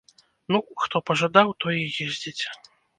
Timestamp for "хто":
0.85-1.03